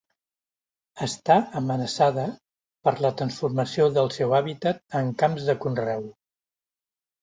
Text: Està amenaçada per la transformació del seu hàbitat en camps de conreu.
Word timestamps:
Està 1.07 1.35
amenaçada 1.59 2.25
per 2.89 2.95
la 3.07 3.13
transformació 3.21 3.89
del 4.01 4.13
seu 4.19 4.37
hàbitat 4.41 4.85
en 5.05 5.17
camps 5.25 5.51
de 5.53 5.61
conreu. 5.65 6.15